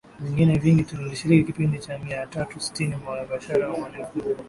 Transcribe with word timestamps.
vingine 0.19 0.57
vingi 0.57 0.83
tu 0.85 0.97
Nilishiriki 0.97 1.45
kipindi 1.51 1.79
cha 1.79 1.99
mia 1.99 2.25
tatu 2.27 2.59
sitini 2.59 2.95
mubashara 2.95 3.67
Ni 3.67 3.73
uaminifu 3.73 4.11
mkubwa 4.17 4.37